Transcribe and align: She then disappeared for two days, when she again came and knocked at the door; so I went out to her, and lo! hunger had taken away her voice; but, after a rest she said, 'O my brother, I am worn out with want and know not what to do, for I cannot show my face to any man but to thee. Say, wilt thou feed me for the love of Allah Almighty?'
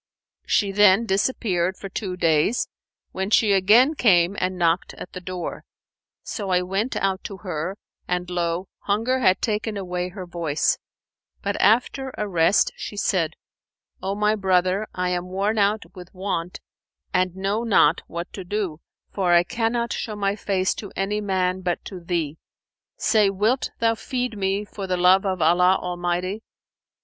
She 0.47 0.71
then 0.71 1.05
disappeared 1.05 1.77
for 1.77 1.87
two 1.87 2.17
days, 2.17 2.67
when 3.11 3.29
she 3.29 3.53
again 3.53 3.93
came 3.93 4.35
and 4.39 4.57
knocked 4.57 4.95
at 4.95 5.13
the 5.13 5.21
door; 5.21 5.63
so 6.23 6.49
I 6.49 6.63
went 6.63 6.95
out 6.95 7.23
to 7.25 7.37
her, 7.45 7.77
and 8.07 8.27
lo! 8.27 8.67
hunger 8.79 9.19
had 9.19 9.43
taken 9.43 9.77
away 9.77 10.09
her 10.09 10.25
voice; 10.25 10.79
but, 11.43 11.55
after 11.61 12.11
a 12.17 12.27
rest 12.27 12.71
she 12.75 12.97
said, 12.97 13.35
'O 14.01 14.15
my 14.15 14.33
brother, 14.35 14.87
I 14.91 15.09
am 15.09 15.27
worn 15.27 15.59
out 15.59 15.83
with 15.93 16.11
want 16.15 16.61
and 17.13 17.35
know 17.35 17.63
not 17.63 18.01
what 18.07 18.33
to 18.33 18.43
do, 18.43 18.79
for 19.13 19.33
I 19.35 19.43
cannot 19.43 19.93
show 19.93 20.15
my 20.15 20.35
face 20.35 20.73
to 20.81 20.91
any 20.95 21.21
man 21.21 21.61
but 21.61 21.85
to 21.85 21.99
thee. 21.99 22.39
Say, 22.97 23.29
wilt 23.29 23.69
thou 23.77 23.93
feed 23.93 24.35
me 24.35 24.65
for 24.65 24.87
the 24.87 24.97
love 24.97 25.27
of 25.27 25.43
Allah 25.43 25.77
Almighty?' 25.79 26.41